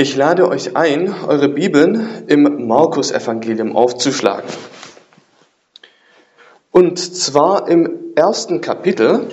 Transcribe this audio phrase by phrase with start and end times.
[0.00, 4.48] Ich lade euch ein, eure Bibeln im Markus-Evangelium aufzuschlagen.
[6.70, 9.28] Und zwar im ersten Kapitel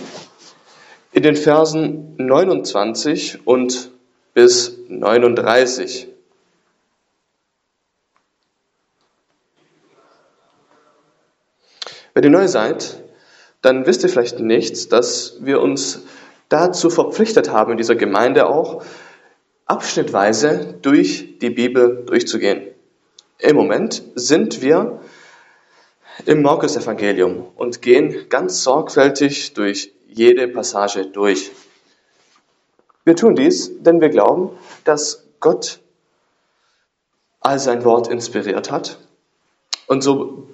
[1.11, 3.91] in den Versen 29 und
[4.33, 6.07] bis 39.
[12.15, 13.03] Wenn ihr neu seid,
[13.61, 16.01] dann wisst ihr vielleicht nicht, dass wir uns
[16.49, 18.83] dazu verpflichtet haben, in dieser Gemeinde auch,
[19.65, 22.67] abschnittweise durch die Bibel durchzugehen.
[23.39, 25.01] Im Moment sind wir
[26.25, 31.51] im Markus-Evangelium und gehen ganz sorgfältig durch jede Passage durch.
[33.03, 34.51] Wir tun dies, denn wir glauben,
[34.83, 35.79] dass Gott
[37.41, 38.97] all sein Wort inspiriert hat.
[39.87, 40.49] Und so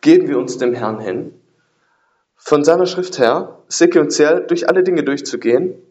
[0.00, 1.40] geben wir uns dem Herrn hin,
[2.36, 5.82] von seiner Schrift her sequenziell durch alle Dinge durchzugehen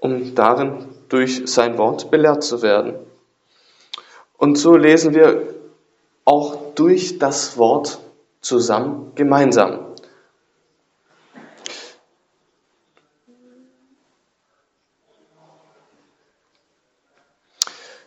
[0.00, 2.94] um darin durch sein Wort belehrt zu werden.
[4.36, 5.54] Und so lesen wir
[6.24, 7.98] auch durch das Wort
[8.40, 9.86] zusammen, gemeinsam.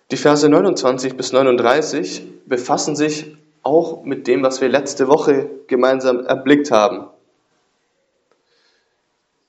[0.10, 6.26] Die Verse 29 bis 39 befassen sich auch mit dem, was wir letzte Woche gemeinsam
[6.26, 7.08] erblickt haben.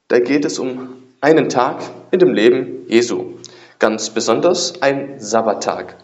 [0.09, 1.81] Da geht es um einen Tag
[2.11, 3.39] in dem Leben Jesu.
[3.79, 5.97] Ganz besonders ein Sabbattag.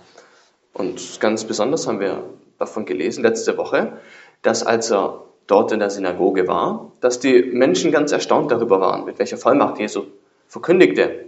[0.72, 2.24] Und ganz besonders haben wir
[2.58, 3.98] davon gelesen letzte Woche,
[4.40, 9.04] dass als er dort in der Synagoge war, dass die Menschen ganz erstaunt darüber waren,
[9.04, 10.04] mit welcher Vollmacht Jesu
[10.48, 11.26] verkündigte.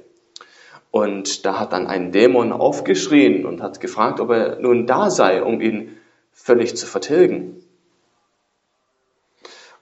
[0.90, 5.42] Und da hat dann ein Dämon aufgeschrien und hat gefragt, ob er nun da sei,
[5.42, 5.98] um ihn
[6.32, 7.62] völlig zu vertilgen.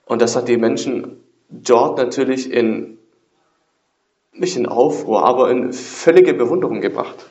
[0.03, 2.97] Und das hat die Menschen dort natürlich in
[4.33, 7.27] nicht in Aufruhr, aber in völlige Bewunderung gebracht.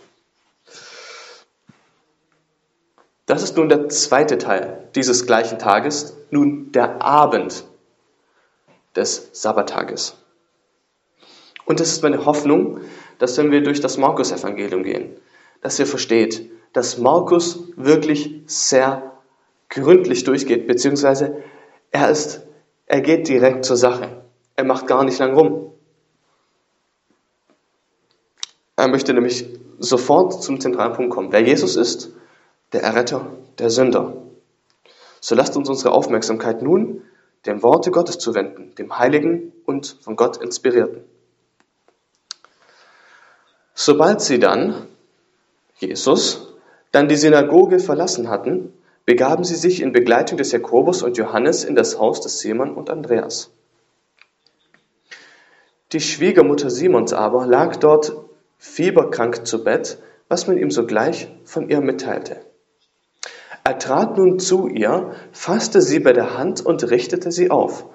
[3.27, 7.65] Das ist nun der zweite Teil dieses gleichen Tages, nun der Abend
[8.97, 10.17] des Sabbattages.
[11.65, 12.81] Und es ist meine Hoffnung,
[13.19, 15.17] dass wenn wir durch das Markus-Evangelium gehen,
[15.61, 19.13] dass ihr versteht, dass Markus wirklich sehr
[19.69, 21.43] gründlich durchgeht, beziehungsweise
[21.93, 22.47] er ist,
[22.87, 24.25] er geht direkt zur Sache.
[24.57, 25.70] Er macht gar nicht lang rum.
[28.81, 29.47] Er möchte nämlich
[29.79, 31.33] sofort zum zentralen Punkt kommen.
[31.33, 32.13] Wer Jesus ist,
[32.73, 33.27] der Erretter
[33.59, 34.17] der Sünder.
[35.21, 37.03] So lasst uns unsere Aufmerksamkeit nun
[37.45, 41.05] dem Worte Gottes zuwenden, dem Heiligen und von Gott inspirierten.
[43.75, 44.87] Sobald sie dann,
[45.77, 46.55] Jesus,
[46.91, 48.73] dann die Synagoge verlassen hatten,
[49.05, 52.89] begaben sie sich in Begleitung des Jakobus und Johannes in das Haus des Simon und
[52.89, 53.51] Andreas.
[55.93, 58.30] Die Schwiegermutter Simons aber lag dort
[58.61, 59.99] fieberkrank zu Bett,
[60.29, 62.45] was man ihm sogleich von ihr mitteilte.
[63.65, 67.87] Er trat nun zu ihr, fasste sie bei der Hand und richtete sie auf.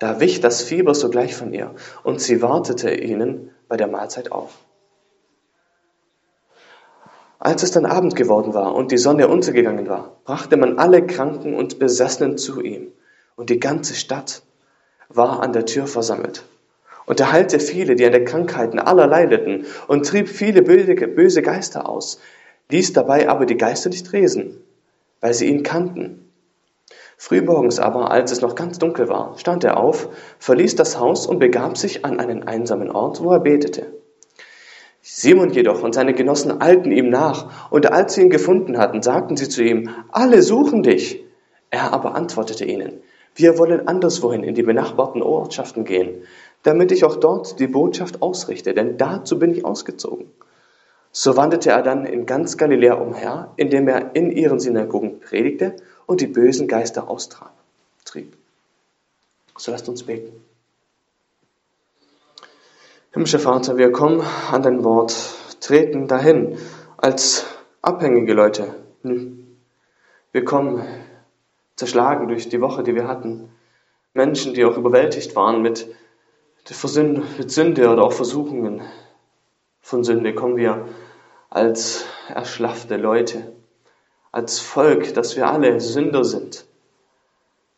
[0.00, 4.58] Da wich das Fieber sogleich von ihr, und sie wartete ihnen bei der Mahlzeit auf.
[7.38, 11.54] Als es dann Abend geworden war und die Sonne untergegangen war, brachte man alle Kranken
[11.54, 12.92] und Besessenen zu ihm,
[13.36, 14.42] und die ganze Stadt
[15.08, 16.42] war an der Tür versammelt
[17.08, 21.88] und er heilte viele, die an den Krankheiten allerlei litten, und trieb viele böse Geister
[21.88, 22.20] aus,
[22.70, 24.62] ließ dabei aber die Geister nicht resen,
[25.20, 26.30] weil sie ihn kannten.
[27.16, 31.38] Frühmorgens aber, als es noch ganz dunkel war, stand er auf, verließ das Haus und
[31.38, 33.86] begab sich an einen einsamen Ort, wo er betete.
[35.00, 39.38] Simon jedoch und seine Genossen eilten ihm nach, und als sie ihn gefunden hatten, sagten
[39.38, 41.24] sie zu ihm, alle suchen dich.
[41.70, 43.00] Er aber antwortete ihnen,
[43.38, 46.24] wir wollen anderswohin in die benachbarten Ortschaften gehen,
[46.64, 50.28] damit ich auch dort die Botschaft ausrichte, denn dazu bin ich ausgezogen.
[51.12, 55.76] So wanderte er dann in ganz Galiläa umher, indem er in ihren Synagogen predigte
[56.06, 58.36] und die bösen Geister austrieb.
[59.56, 60.32] So lasst uns beten.
[63.12, 64.20] Himmlischer Vater, wir kommen
[64.50, 65.16] an dein Wort,
[65.60, 66.58] treten dahin
[66.96, 67.46] als
[67.82, 68.74] abhängige Leute.
[70.32, 70.82] Wir kommen
[71.78, 73.50] zerschlagen durch die Woche, die wir hatten.
[74.12, 75.88] Menschen, die auch überwältigt waren mit
[77.38, 78.82] mit Sünde oder auch Versuchungen
[79.80, 80.86] von Sünde kommen wir
[81.48, 83.54] als erschlaffte Leute,
[84.32, 86.66] als Volk, dass wir alle Sünder sind,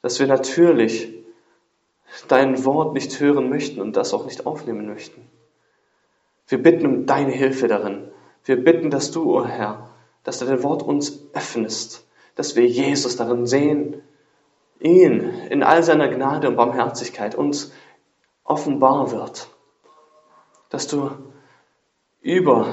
[0.03, 1.15] dass wir natürlich
[2.27, 5.29] dein Wort nicht hören möchten und das auch nicht aufnehmen möchten.
[6.49, 8.11] Wir bitten um deine Hilfe darin.
[8.45, 9.91] Wir bitten, dass du, o oh Herr,
[10.25, 12.09] dass du dein Wort uns öffnest,
[12.41, 14.01] dass wir Jesus darin sehen,
[14.79, 15.21] ihn
[15.51, 17.71] in all seiner Gnade und Barmherzigkeit uns
[18.45, 19.51] offenbar wird.
[20.71, 21.11] Dass du
[22.23, 22.67] über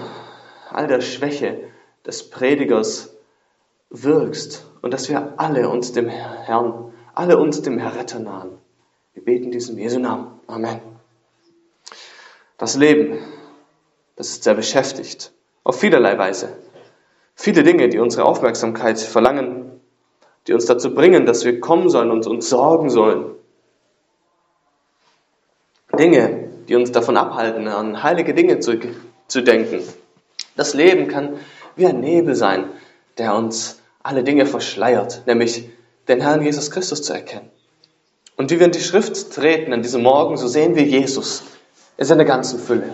[0.70, 1.66] all der Schwäche
[2.06, 3.14] des Predigers
[3.90, 8.58] wirkst und dass wir alle uns dem Herrn, alle uns dem Erretter nahen.
[9.16, 10.40] Wir beten diesem Jesu Namen.
[10.48, 10.80] Amen.
[12.58, 13.20] Das Leben,
[14.16, 15.34] das ist sehr beschäftigt,
[15.66, 16.56] auf vielerlei Weise.
[17.40, 19.80] Viele Dinge, die unsere Aufmerksamkeit verlangen,
[20.48, 23.36] die uns dazu bringen, dass wir kommen sollen und uns sorgen sollen.
[25.98, 28.80] Dinge, die uns davon abhalten, an heilige Dinge zu,
[29.28, 29.82] zu denken.
[30.56, 31.38] Das Leben kann
[31.76, 32.66] wie ein Nebel sein,
[33.20, 35.70] der uns alle Dinge verschleiert, nämlich
[36.08, 37.50] den Herrn Jesus Christus zu erkennen.
[38.36, 41.44] Und wie wir in die Schrift treten an diesem Morgen, so sehen wir Jesus
[41.98, 42.94] in seiner ganzen Fülle.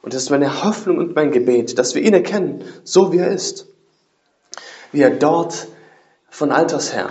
[0.00, 3.30] Und es ist meine Hoffnung und mein Gebet, dass wir ihn erkennen, so wie er
[3.30, 3.73] ist.
[4.94, 5.66] Wie er dort
[6.30, 7.10] von Alters her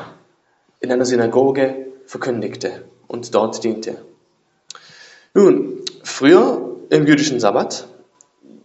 [0.80, 4.06] in einer Synagoge verkündigte und dort diente.
[5.34, 7.90] Nun, früher im jüdischen Sabbat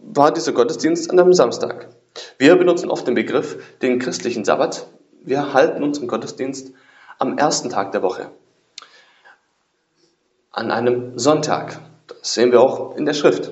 [0.03, 1.89] war dieser Gottesdienst an einem Samstag.
[2.37, 4.87] Wir benutzen oft den Begriff den christlichen Sabbat.
[5.25, 6.71] Wir halten unseren Gottesdienst
[7.17, 8.31] am ersten Tag der Woche.
[10.53, 11.81] An einem Sonntag.
[12.07, 13.51] Das sehen wir auch in der Schrift,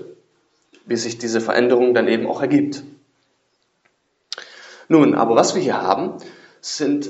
[0.85, 2.83] wie sich diese Veränderung dann eben auch ergibt.
[4.87, 6.13] Nun, aber was wir hier haben,
[6.61, 7.09] sind,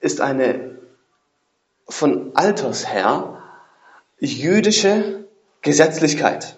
[0.00, 0.78] ist eine
[1.88, 3.42] von Alters her
[4.18, 5.24] jüdische
[5.62, 6.56] Gesetzlichkeit.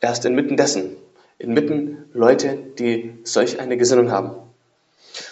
[0.00, 0.96] Erst inmitten dessen,
[1.38, 4.32] inmitten Leute, die solch eine Gesinnung haben.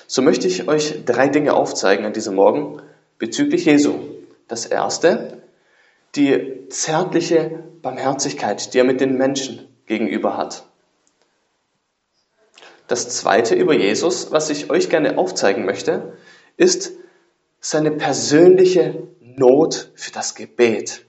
[0.07, 2.81] So möchte ich euch drei Dinge aufzeigen an diesem Morgen
[3.19, 3.95] bezüglich Jesu.
[4.49, 5.43] Das erste,
[6.15, 10.65] die zärtliche Barmherzigkeit, die er mit den Menschen gegenüber hat.
[12.88, 16.17] Das zweite über Jesus, was ich euch gerne aufzeigen möchte,
[16.56, 16.93] ist
[17.61, 21.05] seine persönliche Not für das Gebet.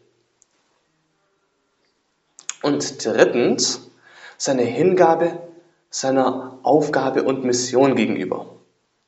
[2.62, 3.90] Und drittens,
[4.38, 5.48] seine Hingabe
[5.90, 8.58] seiner Aufgabe und Mission gegenüber,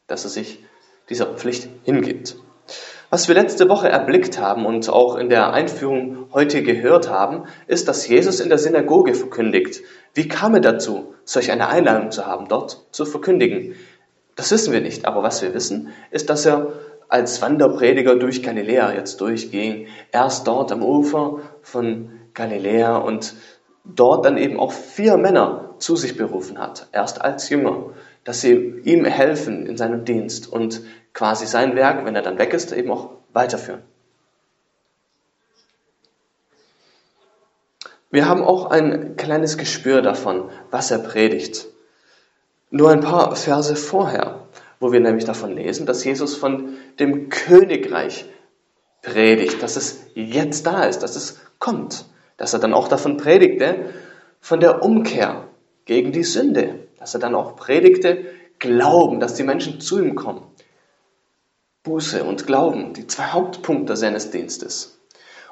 [0.08, 0.64] dass er sich
[1.10, 2.38] dieser Pflicht hingibt.
[3.12, 7.88] Was wir letzte Woche erblickt haben und auch in der Einführung heute gehört haben, ist,
[7.88, 9.82] dass Jesus in der Synagoge verkündigt.
[10.14, 13.74] Wie kam er dazu, solch eine Einladung zu haben, dort zu verkündigen?
[14.36, 16.68] Das wissen wir nicht, aber was wir wissen, ist, dass er
[17.08, 19.88] als Wanderprediger durch Galiläa jetzt durchging.
[20.12, 23.34] Erst dort am Ufer von Galiläa und
[23.86, 27.86] dort dann eben auch vier Männer zu sich berufen hat, erst als Jünger,
[28.24, 30.82] dass sie ihm helfen in seinem Dienst und
[31.14, 33.82] quasi sein Werk, wenn er dann weg ist, eben auch weiterführen.
[38.12, 41.68] Wir haben auch ein kleines Gespür davon, was er predigt.
[42.72, 44.48] Nur ein paar Verse vorher,
[44.80, 48.26] wo wir nämlich davon lesen, dass Jesus von dem Königreich
[49.02, 52.06] predigt, dass es jetzt da ist, dass es kommt
[52.40, 53.92] dass er dann auch davon predigte,
[54.40, 55.50] von der Umkehr
[55.86, 58.26] gegen die Sünde, dass er dann auch predigte,
[58.60, 60.44] Glauben, dass die Menschen zu ihm kommen.
[61.84, 65.00] Buße und Glauben, die zwei Hauptpunkte seines Dienstes.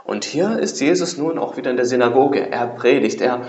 [0.04, 2.52] Und hier ist Jesus nun auch wieder in der Synagoge.
[2.52, 3.48] Er predigt, er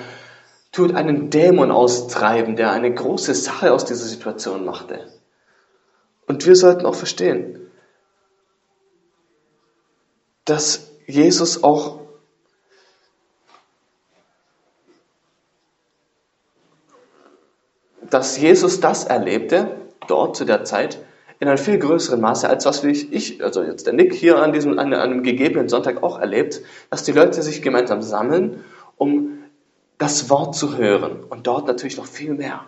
[0.71, 5.09] tut einen Dämon austreiben, der eine große Sache aus dieser Situation machte.
[6.27, 7.71] Und wir sollten auch verstehen,
[10.45, 12.01] dass Jesus auch
[18.11, 20.99] dass Jesus das erlebte, dort zu der Zeit,
[21.41, 24.79] in einem viel größeren Maße, als was ich, also jetzt der Nick hier an diesem,
[24.79, 28.65] an einem gegebenen Sonntag auch erlebt, dass die Leute sich gemeinsam sammeln,
[28.97, 29.45] um
[29.99, 31.25] das Wort zu hören.
[31.29, 32.65] Und dort natürlich noch viel mehr.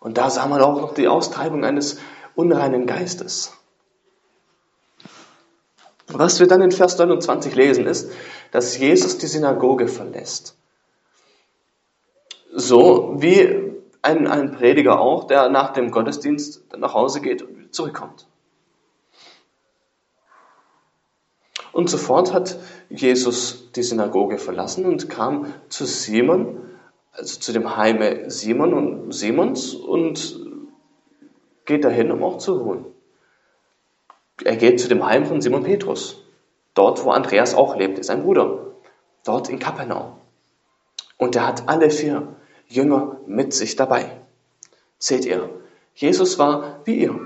[0.00, 1.98] Und da sah man auch noch die Austreibung eines
[2.34, 3.52] unreinen Geistes.
[6.08, 8.10] Was wir dann in Vers 29 lesen, ist,
[8.52, 10.56] dass Jesus die Synagoge verlässt.
[12.52, 13.69] So wie
[14.02, 18.26] ein, ein Prediger auch, der nach dem Gottesdienst nach Hause geht und zurückkommt.
[21.72, 26.58] Und sofort hat Jesus die Synagoge verlassen und kam zu Simon,
[27.12, 30.40] also zu dem Heime Simon und Simons und
[31.66, 32.86] geht dahin, um auch zu ruhen.
[34.42, 36.24] Er geht zu dem Heim von Simon Petrus,
[36.74, 38.74] dort, wo Andreas auch lebt, sein Bruder,
[39.24, 40.16] dort in Kapernaum.
[41.18, 42.36] Und er hat alle vier
[42.70, 44.20] Jünger mit sich dabei.
[44.98, 45.50] Seht ihr,
[45.94, 47.20] Jesus war wie ihr.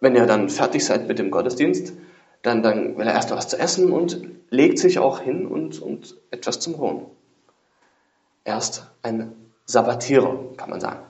[0.00, 1.94] Wenn ihr dann fertig seid mit dem Gottesdienst,
[2.42, 6.14] dann, dann will er erst was zu essen und legt sich auch hin und, und
[6.30, 7.06] etwas zum Ruhen.
[8.44, 9.34] Er ist ein
[9.64, 11.00] Sabbatierer, kann man sagen.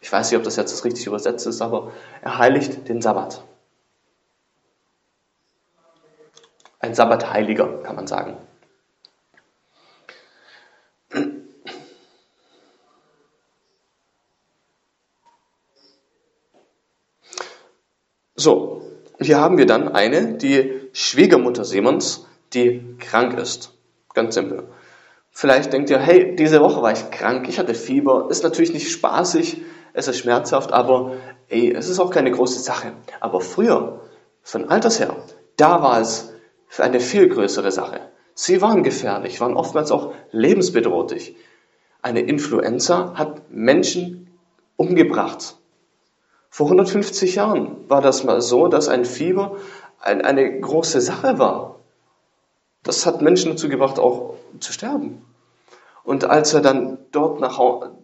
[0.00, 1.92] Ich weiß nicht, ob das jetzt das richtig übersetzt ist, aber
[2.22, 3.44] er heiligt den Sabbat.
[6.78, 8.38] Ein Sabbatheiliger, kann man sagen.
[18.40, 18.80] So,
[19.20, 23.74] hier haben wir dann eine, die Schwiegermutter Simons, die krank ist.
[24.14, 24.62] Ganz simpel.
[25.30, 28.28] Vielleicht denkt ihr, hey, diese Woche war ich krank, ich hatte Fieber.
[28.30, 29.60] Ist natürlich nicht spaßig,
[29.92, 31.16] es ist schmerzhaft, aber
[31.50, 32.94] ey, es ist auch keine große Sache.
[33.20, 34.00] Aber früher,
[34.40, 35.14] von Alters her,
[35.58, 36.32] da war es
[36.78, 38.00] eine viel größere Sache.
[38.32, 41.36] Sie waren gefährlich, waren oftmals auch lebensbedrohlich.
[42.00, 44.30] Eine Influenza hat Menschen
[44.76, 45.59] umgebracht.
[46.50, 49.56] Vor 150 Jahren war das mal so, dass ein Fieber
[50.00, 51.76] eine große Sache war.
[52.82, 55.24] Das hat Menschen dazu gebracht, auch zu sterben.
[56.02, 57.60] Und als er dann dort, nach,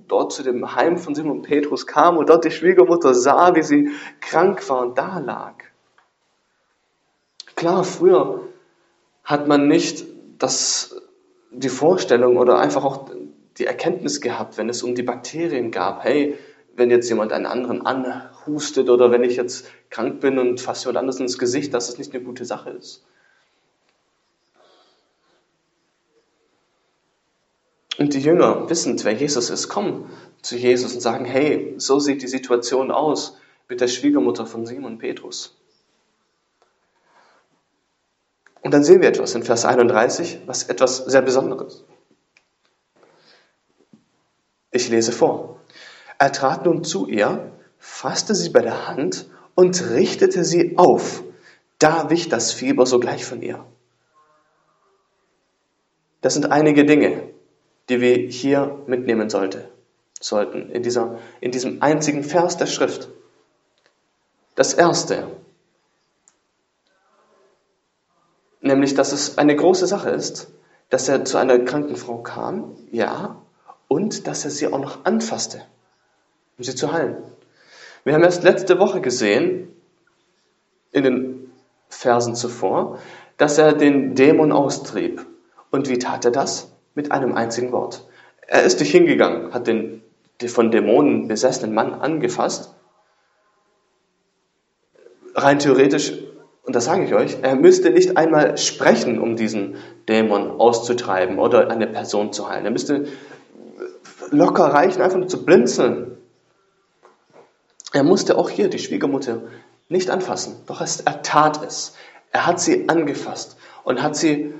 [0.06, 3.90] dort zu dem Heim von Simon Petrus kam und dort die Schwiegermutter sah, wie sie
[4.20, 5.54] krank war und da lag.
[7.56, 8.42] Klar, früher
[9.24, 10.04] hat man nicht
[10.38, 10.94] das,
[11.50, 13.10] die Vorstellung oder einfach auch
[13.58, 16.38] die Erkenntnis gehabt, wenn es um die Bakterien gab, hey,
[16.76, 20.98] wenn jetzt jemand einen anderen anhustet oder wenn ich jetzt krank bin und fasse jemand
[20.98, 23.04] anderes ins Gesicht, dass es nicht eine gute Sache ist.
[27.98, 30.10] Und die Jünger, wissend, wer Jesus ist, kommen
[30.42, 34.98] zu Jesus und sagen, hey, so sieht die Situation aus mit der Schwiegermutter von Simon
[34.98, 35.56] Petrus.
[38.60, 41.84] Und dann sehen wir etwas in Vers 31, was etwas sehr Besonderes.
[44.72, 45.60] Ich lese vor.
[46.18, 51.22] Er trat nun zu ihr, fasste sie bei der Hand und richtete sie auf.
[51.78, 53.64] Da wich das Fieber sogleich von ihr.
[56.22, 57.28] Das sind einige Dinge,
[57.88, 59.68] die wir hier mitnehmen sollte,
[60.18, 63.08] sollten, in, dieser, in diesem einzigen Vers der Schrift.
[64.54, 65.28] Das erste,
[68.60, 70.48] nämlich, dass es eine große Sache ist,
[70.88, 73.42] dass er zu einer kranken Frau kam, ja,
[73.88, 75.62] und dass er sie auch noch anfasste,
[76.58, 77.16] um sie zu heilen.
[78.04, 79.68] Wir haben erst letzte Woche gesehen,
[80.92, 81.52] in den
[81.88, 82.98] Versen zuvor,
[83.36, 85.24] dass er den Dämon austrieb.
[85.70, 86.70] Und wie tat er das?
[86.96, 88.04] mit einem einzigen Wort.
[88.48, 90.02] Er ist nicht hingegangen, hat den
[90.48, 92.74] von Dämonen besessenen Mann angefasst.
[95.34, 96.14] Rein theoretisch,
[96.64, 99.76] und das sage ich euch, er müsste nicht einmal sprechen, um diesen
[100.08, 102.64] Dämon auszutreiben oder eine Person zu heilen.
[102.64, 103.06] Er müsste
[104.30, 106.15] locker reichen, einfach nur zu blinzeln.
[107.96, 109.44] Er musste auch hier die Schwiegermutter
[109.88, 111.94] nicht anfassen, doch er tat es.
[112.30, 114.52] Er hat sie angefasst und hat sie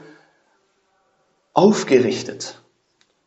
[1.53, 2.63] aufgerichtet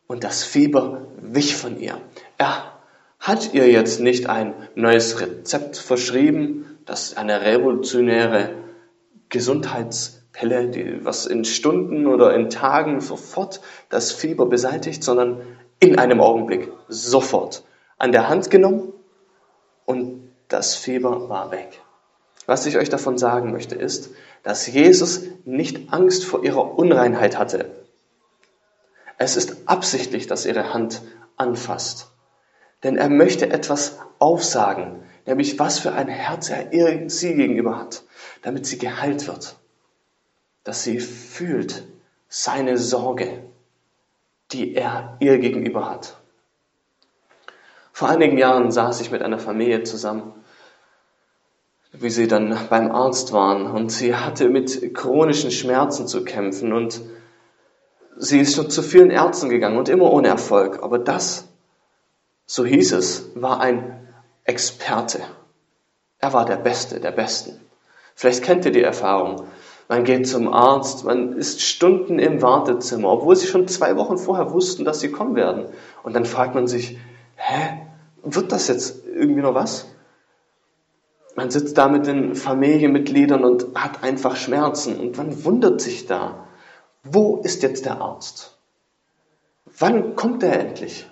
[0.08, 2.00] und das Fieber wich von ihr.
[2.38, 2.72] Er
[3.20, 8.56] hat ihr jetzt nicht ein neues Rezept verschrieben, das eine revolutionäre
[9.28, 15.40] Gesundheitspille, die, was in Stunden oder in Tagen sofort das Fieber beseitigt, sondern
[15.78, 17.62] in einem Augenblick, sofort
[17.96, 18.92] an der Hand genommen
[19.90, 21.82] und das Fieber war weg.
[22.46, 24.10] Was ich euch davon sagen möchte, ist,
[24.44, 27.70] dass Jesus nicht Angst vor ihrer Unreinheit hatte,
[29.18, 31.02] es ist absichtlich, dass ihre Hand
[31.36, 32.12] anfasst.
[32.84, 38.04] Denn er möchte etwas aufsagen, nämlich was für ein Herz er ihr, sie gegenüber hat,
[38.42, 39.56] damit sie geheilt wird.
[40.64, 41.84] Dass sie fühlt
[42.28, 43.42] seine Sorge,
[44.52, 46.19] die er ihr gegenüber hat.
[48.00, 50.32] Vor einigen Jahren saß ich mit einer Familie zusammen,
[51.92, 57.02] wie sie dann beim Arzt waren und sie hatte mit chronischen Schmerzen zu kämpfen und
[58.16, 60.82] Sie ist schon zu vielen Ärzten gegangen und immer ohne Erfolg.
[60.82, 61.48] Aber das,
[62.46, 64.08] so hieß es, war ein
[64.44, 65.20] Experte.
[66.20, 67.60] Er war der Beste der Besten.
[68.14, 69.44] Vielleicht kennt ihr die Erfahrung.
[69.88, 74.52] Man geht zum Arzt, man ist Stunden im Wartezimmer, obwohl sie schon zwei Wochen vorher
[74.52, 75.66] wussten, dass sie kommen werden.
[76.02, 76.96] Und dann fragt man sich,
[77.36, 77.79] hä,
[78.22, 79.86] wird das jetzt irgendwie noch was?
[81.36, 86.46] Man sitzt da mit den Familienmitgliedern und hat einfach Schmerzen und man wundert sich da.
[87.02, 88.58] Wo ist jetzt der Arzt?
[89.78, 91.08] Wann kommt er endlich?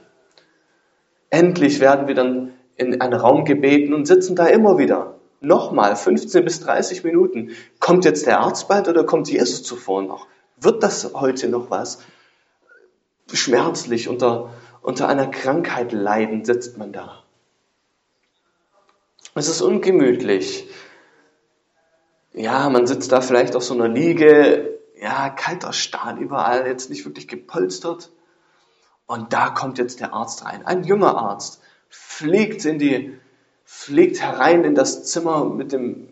[1.30, 5.14] Endlich werden wir dann in einen Raum gebeten und sitzen da immer wieder.
[5.40, 7.50] Nochmal 15 bis 30 Minuten.
[7.80, 10.26] Kommt jetzt der Arzt bald oder kommt Jesus zuvor noch?
[10.56, 12.00] Wird das heute noch was?
[13.32, 14.50] Schmerzlich unter,
[14.82, 17.22] unter einer Krankheit leidend sitzt man da.
[19.34, 20.68] Es ist ungemütlich.
[22.32, 27.04] Ja, man sitzt da vielleicht auf so einer Liege, ja, kalter Stahl überall, jetzt nicht
[27.04, 28.10] wirklich gepolstert.
[29.06, 33.18] Und da kommt jetzt der Arzt rein, ein junger Arzt, fliegt in die,
[33.64, 36.08] fliegt herein in das Zimmer mit dem,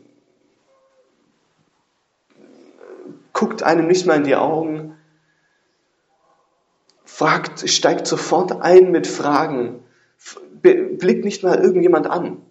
[3.33, 4.96] guckt einem nicht mal in die Augen,
[7.17, 9.83] fragt, steigt sofort ein mit Fragen,
[10.61, 12.43] blickt nicht mal irgendjemand an,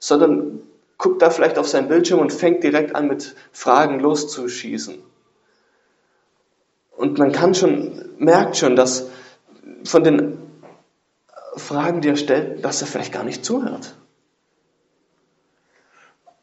[0.00, 0.62] sondern
[0.98, 4.96] guckt da vielleicht auf sein Bildschirm und fängt direkt an, mit Fragen loszuschießen.
[6.96, 9.06] Und man kann schon, merkt schon, dass
[9.84, 10.38] von den
[11.54, 13.94] Fragen, die er stellt, dass er vielleicht gar nicht zuhört.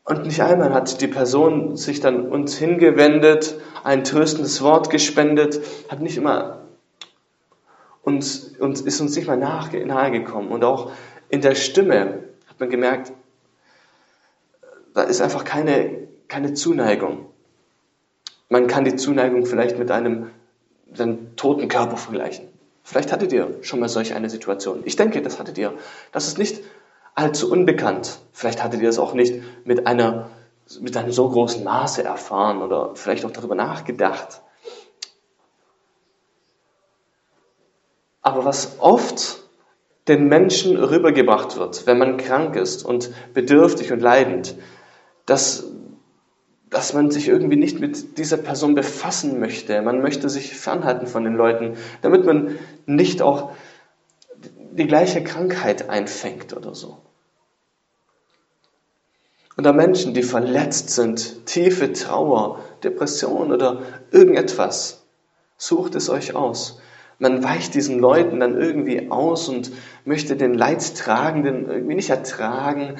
[0.05, 5.59] Und nicht einmal hat die Person sich dann uns hingewendet, ein tröstendes Wort gespendet,
[5.89, 6.66] hat nicht immer
[8.07, 10.47] uns, uns ist uns nicht mal nahe gekommen.
[10.47, 10.93] Und auch
[11.27, 13.11] in der Stimme hat man gemerkt,
[14.93, 17.25] da ist einfach keine, keine Zuneigung.
[18.47, 20.29] Man kann die Zuneigung vielleicht mit einem,
[20.97, 22.47] einem toten Körper vergleichen.
[22.81, 24.83] Vielleicht hattet ihr schon mal solch eine Situation.
[24.85, 25.73] Ich denke, das hattet ihr.
[26.13, 26.63] Das ist nicht
[27.13, 28.19] allzu unbekannt.
[28.31, 30.29] Vielleicht hattet ihr es auch nicht mit einer
[30.79, 34.41] mit einem so großen Maße erfahren oder vielleicht auch darüber nachgedacht.
[38.27, 39.41] Aber was oft
[40.09, 44.55] den Menschen rübergebracht wird, wenn man krank ist und bedürftig und leidend,
[45.25, 45.63] dass,
[46.69, 49.81] dass man sich irgendwie nicht mit dieser Person befassen möchte.
[49.81, 53.51] Man möchte sich fernhalten von den Leuten, damit man nicht auch
[54.73, 56.97] die gleiche Krankheit einfängt oder so.
[59.55, 65.05] Und da Menschen, die verletzt sind, tiefe Trauer, Depression oder irgendetwas,
[65.55, 66.81] sucht es euch aus.
[67.19, 69.71] Man weicht diesen Leuten dann irgendwie aus und
[70.05, 72.97] möchte den Leidtragenden irgendwie nicht ertragen.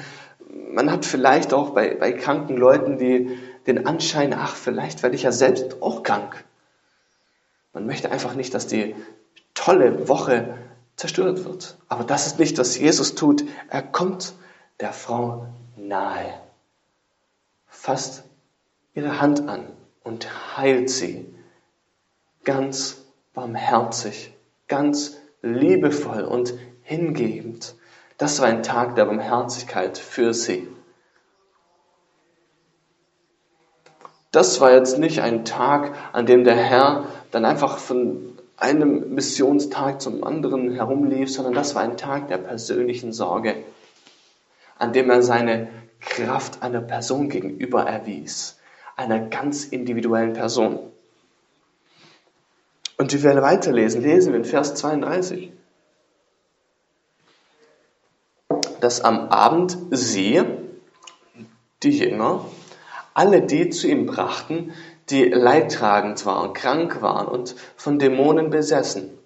[0.72, 5.22] Man hat vielleicht auch bei, bei kranken Leuten die, den Anschein, ach, vielleicht werde ich
[5.22, 6.44] ja selbst auch krank.
[7.72, 8.96] Man möchte einfach nicht, dass die
[9.54, 10.56] tolle Woche
[10.96, 11.78] zerstört wird.
[11.88, 13.44] Aber das ist nicht, was Jesus tut.
[13.68, 14.34] Er kommt
[14.80, 15.46] der Frau
[15.76, 16.34] nahe
[17.78, 18.24] fasst
[18.94, 19.66] ihre Hand an
[20.02, 21.32] und heilt sie
[22.44, 24.34] ganz barmherzig,
[24.66, 27.74] ganz liebevoll und hingebend.
[28.16, 30.66] Das war ein Tag der Barmherzigkeit für sie.
[34.30, 40.02] Das war jetzt nicht ein Tag, an dem der Herr dann einfach von einem Missionstag
[40.02, 43.54] zum anderen herumlief, sondern das war ein Tag der persönlichen Sorge,
[44.78, 45.68] an dem er seine
[46.00, 48.58] Kraft einer Person gegenüber erwies,
[48.96, 50.80] einer ganz individuellen Person.
[52.98, 55.52] Und wir weiterlesen, lesen wir in Vers 32,
[58.80, 60.42] dass am Abend sie,
[61.84, 62.44] die Jünger,
[63.14, 64.72] alle die zu ihm brachten,
[65.10, 69.16] die leidtragend waren, krank waren und von Dämonen besessen.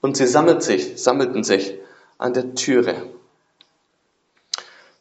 [0.00, 1.78] Und sie sammelt sich, sammelten sich
[2.18, 2.94] an der Türe.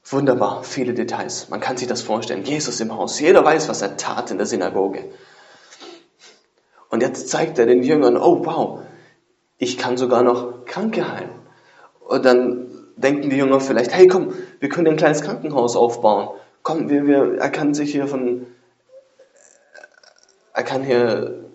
[0.06, 1.50] Wunderbar, viele Details.
[1.50, 2.44] Man kann sich das vorstellen.
[2.44, 3.20] Jesus im Haus.
[3.20, 5.10] Jeder weiß, was er tat in der Synagoge.
[6.94, 8.82] Und jetzt zeigt er den Jüngern, oh wow,
[9.58, 11.32] ich kann sogar noch Kranke heilen.
[12.08, 16.38] Und dann denken die Jünger vielleicht, hey komm, wir können ein kleines Krankenhaus aufbauen.
[16.62, 18.46] Komm, wir, wir, er kann sich hier von,
[20.54, 21.46] er kann hier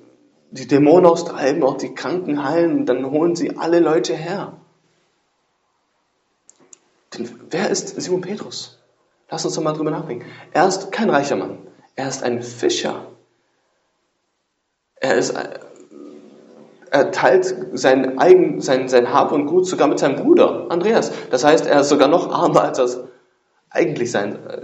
[0.51, 2.85] die Dämonen austreiben, auch die Kranken heilen.
[2.85, 4.55] Dann holen sie alle Leute her.
[7.15, 8.83] Denn wer ist Simon Petrus?
[9.31, 10.27] Lass uns doch mal drüber nachdenken.
[10.53, 11.59] Er ist kein reicher Mann.
[11.95, 13.07] Er ist ein Fischer.
[15.01, 15.35] Er ist,
[16.91, 21.13] er teilt sein, eigen, sein, sein Hab und Gut sogar mit seinem Bruder Andreas.
[21.31, 23.09] Das heißt, er ist sogar noch armer, als er
[23.71, 24.63] eigentlich sein, äh,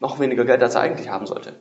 [0.00, 1.54] noch weniger Geld, als er eigentlich haben sollte.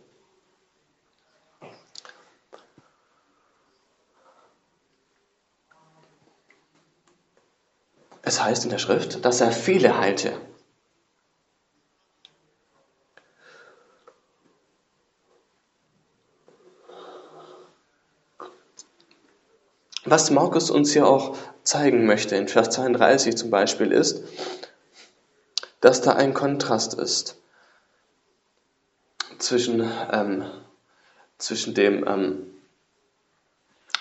[8.21, 10.33] Es heißt in der Schrift, dass er viele heilte.
[20.09, 24.23] Was Markus uns hier auch zeigen möchte, in Vers 32 zum Beispiel, ist,
[25.81, 27.35] dass da ein Kontrast ist
[29.37, 30.45] zwischen, ähm,
[31.37, 32.37] zwischen dem ähm,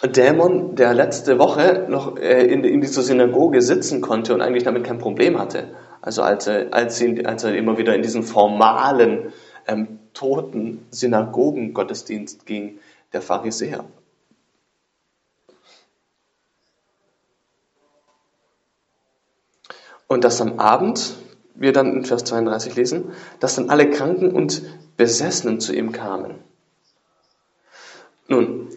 [0.04, 4.84] Dämon, der letzte Woche noch äh, in, in dieser Synagoge sitzen konnte und eigentlich damit
[4.84, 5.74] kein Problem hatte.
[6.02, 9.32] Also als er, als, ihn, als er immer wieder in diesen formalen,
[9.66, 12.78] ähm, toten Synagogengottesdienst ging,
[13.12, 13.84] der Pharisäer.
[20.08, 21.14] Und dass am Abend,
[21.54, 24.62] wir dann in Vers 32 lesen, dass dann alle Kranken und
[24.96, 26.38] Besessenen zu ihm kamen.
[28.28, 28.68] Nun,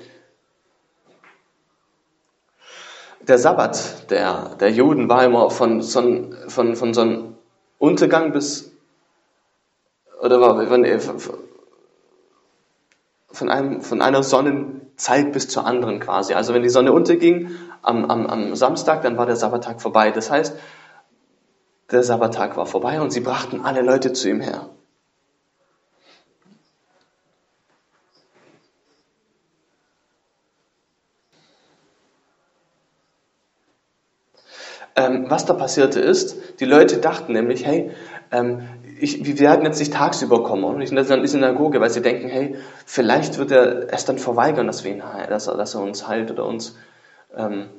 [3.30, 8.72] der Sabbat der, der Juden war immer von, von, von, von Sonnenuntergang bis,
[10.22, 11.22] oder war von,
[13.32, 16.34] von, einem, von einer Sonnenzeit bis zur anderen quasi.
[16.34, 20.12] Also wenn die Sonne unterging am, am, am Samstag, dann war der Sabbattag vorbei.
[20.12, 20.56] Das heißt,
[21.92, 24.70] der Sabbattag war vorbei und sie brachten alle Leute zu ihm her.
[34.96, 37.92] Ähm, was da passierte ist, die Leute dachten nämlich, hey,
[38.32, 38.68] ähm,
[39.00, 42.02] ich, wir werden jetzt nicht tagsüber kommen und ich nicht in der Synagoge, weil sie
[42.02, 45.82] denken, hey, vielleicht wird er es dann verweigern, dass, wir ihn, dass, er, dass er
[45.82, 46.76] uns heilt oder uns
[47.36, 47.70] ähm,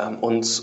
[0.00, 0.62] ähm, uns,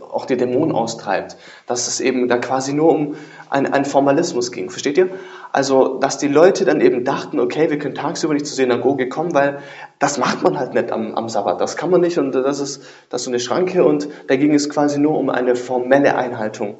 [0.00, 1.36] auch die Dämonen austreibt.
[1.66, 3.16] Dass es eben da quasi nur um
[3.48, 4.70] einen Formalismus ging.
[4.70, 5.10] Versteht ihr?
[5.52, 9.34] Also, dass die Leute dann eben dachten, okay, wir können tagsüber nicht zur Synagoge kommen,
[9.34, 9.60] weil
[9.98, 11.60] das macht man halt nicht am, am Sabbat.
[11.60, 14.54] Das kann man nicht und das ist, das ist so eine Schranke und da ging
[14.54, 16.78] es quasi nur um eine formelle Einhaltung.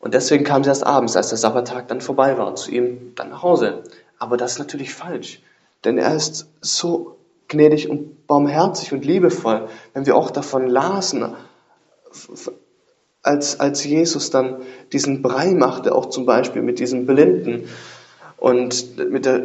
[0.00, 3.30] Und deswegen kam sie erst abends, als der Sabbattag dann vorbei war, zu ihm dann
[3.30, 3.82] nach Hause.
[4.18, 5.42] Aber das ist natürlich falsch,
[5.84, 7.17] denn er ist so
[7.48, 11.34] gnädig und barmherzig und liebevoll, wenn wir auch davon lasen,
[13.22, 17.68] als, als Jesus dann diesen Brei machte, auch zum Beispiel mit diesem Blinden
[18.36, 19.42] und mit der,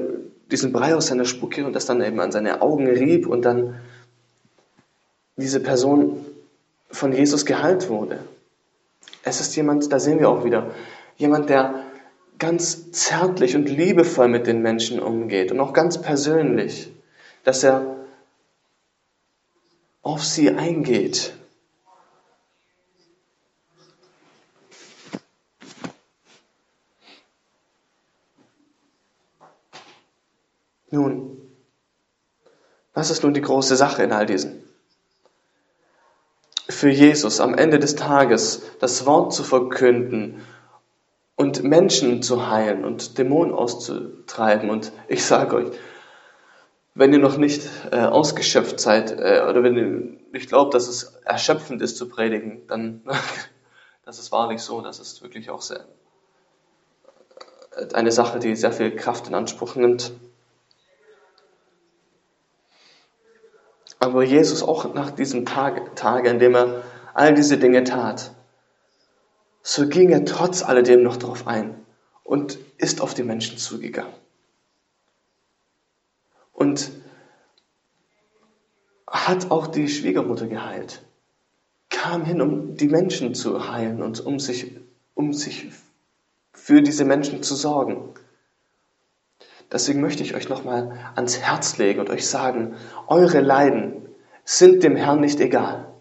[0.51, 3.75] diesem Brei aus seiner Spucke und das dann eben an seine Augen rieb und dann
[5.35, 6.23] diese Person
[6.91, 8.19] von Jesus geheilt wurde.
[9.23, 10.71] Es ist jemand, da sehen wir auch wieder,
[11.17, 11.85] jemand, der
[12.37, 16.91] ganz zärtlich und liebevoll mit den Menschen umgeht und auch ganz persönlich,
[17.43, 17.97] dass er
[20.01, 21.33] auf sie eingeht
[30.93, 31.41] Nun,
[32.93, 34.63] was ist nun die große Sache in all diesen?
[36.69, 40.43] Für Jesus am Ende des Tages das Wort zu verkünden
[41.35, 44.69] und Menschen zu heilen und Dämonen auszutreiben.
[44.69, 45.71] Und ich sage euch,
[46.95, 51.15] wenn ihr noch nicht äh, ausgeschöpft seid äh, oder wenn ihr nicht glaubt, dass es
[51.25, 53.01] erschöpfend ist zu predigen, dann
[54.05, 55.85] das ist wahrlich so, das ist wirklich auch sehr
[57.75, 60.11] äh, eine Sache, die sehr viel Kraft in Anspruch nimmt.
[63.99, 68.31] Aber Jesus auch nach diesem Tag, Tage, in dem er all diese Dinge tat,
[69.61, 71.85] so ging er trotz alledem noch darauf ein
[72.23, 74.13] und ist auf die Menschen zugegangen.
[76.53, 76.91] Und
[79.07, 81.03] hat auch die Schwiegermutter geheilt,
[81.89, 84.75] kam hin, um die Menschen zu heilen und um sich,
[85.13, 85.71] um sich
[86.51, 88.13] für diese Menschen zu sorgen.
[89.71, 92.75] Deswegen möchte ich euch nochmal ans Herz legen und euch sagen,
[93.07, 94.09] eure Leiden
[94.43, 95.93] sind dem Herrn nicht egal.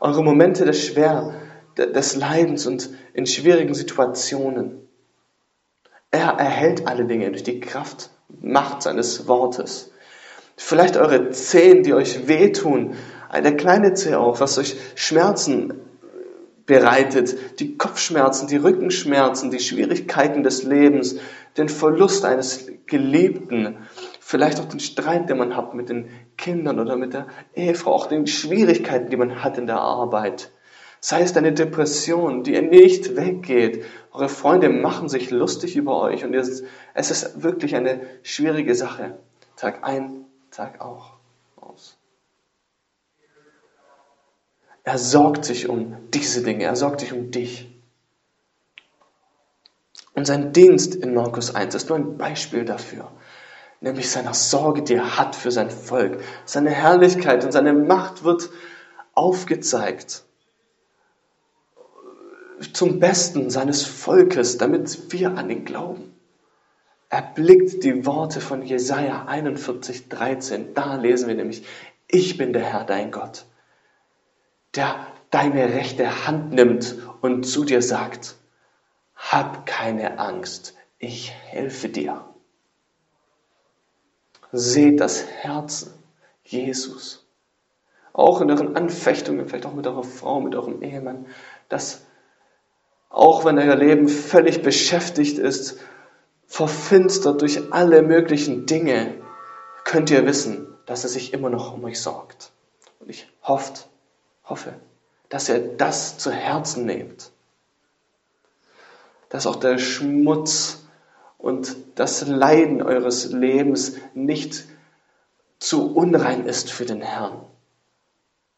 [0.00, 1.34] Eure Momente des Schwer,
[1.76, 4.88] des Leidens und in schwierigen Situationen.
[6.10, 8.10] Er erhält alle Dinge durch die Kraft,
[8.40, 9.90] Macht seines Wortes.
[10.56, 12.94] Vielleicht eure Zehen, die euch wehtun,
[13.28, 15.74] eine kleine Zehe auch, was euch Schmerzen
[16.66, 21.16] bereitet, die Kopfschmerzen, die Rückenschmerzen, die Schwierigkeiten des Lebens,
[21.56, 23.78] den Verlust eines Geliebten,
[24.20, 28.06] vielleicht auch den Streit, den man hat mit den Kindern oder mit der Ehefrau, auch
[28.06, 30.50] den Schwierigkeiten, die man hat in der Arbeit.
[31.00, 33.84] Sei es eine Depression, die nicht weggeht.
[34.12, 39.18] Eure Freunde machen sich lustig über euch und es ist wirklich eine schwierige Sache.
[39.56, 41.12] Tag ein, Tag auch
[41.56, 41.96] aus.
[44.82, 47.70] Er sorgt sich um diese Dinge, er sorgt sich um dich.
[50.14, 53.12] Und sein Dienst in Markus 1 ist nur ein Beispiel dafür,
[53.80, 56.20] nämlich seiner Sorge, die er hat für sein Volk.
[56.44, 58.50] Seine Herrlichkeit und seine Macht wird
[59.14, 60.24] aufgezeigt
[62.72, 66.14] zum Besten seines Volkes, damit wir an ihn glauben.
[67.10, 70.74] Er blickt die Worte von Jesaja 41, 13.
[70.74, 71.64] Da lesen wir nämlich,
[72.06, 73.44] ich bin der Herr, dein Gott
[74.74, 78.36] der deine rechte Hand nimmt und zu dir sagt,
[79.14, 82.24] hab keine Angst, ich helfe dir.
[84.52, 85.92] Seht das Herzen
[86.44, 87.26] Jesus.
[88.14, 91.26] Auch in euren Anfechtungen, vielleicht auch mit eurer Frau, mit eurem Ehemann,
[91.68, 92.06] dass
[93.08, 95.78] auch wenn euer Leben völlig beschäftigt ist,
[96.46, 99.14] verfinstert durch alle möglichen Dinge,
[99.84, 102.52] könnt ihr wissen, dass er sich immer noch um euch sorgt.
[103.00, 103.84] Und ich hoffe,
[104.44, 104.74] hoffe,
[105.28, 107.30] dass ihr das zu Herzen nehmt.
[109.28, 110.84] Dass auch der Schmutz
[111.36, 114.64] und das Leiden eures Lebens nicht
[115.58, 117.44] zu unrein ist für den Herrn.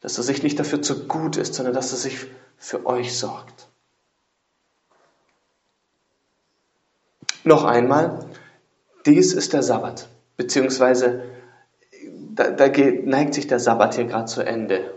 [0.00, 3.69] Dass er sich nicht dafür zu gut ist, sondern dass er sich für euch sorgt.
[7.44, 8.26] Noch einmal,
[9.07, 11.24] dies ist der Sabbat, beziehungsweise
[12.35, 14.94] da, da neigt sich der Sabbat hier gerade zu Ende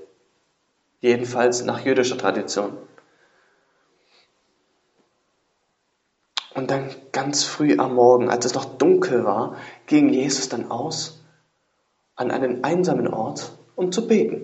[1.00, 2.78] jedenfalls nach jüdischer Tradition.
[6.54, 11.24] Und dann ganz früh am Morgen, als es noch dunkel war, ging Jesus dann aus
[12.16, 14.44] an einen einsamen Ort, um zu beten.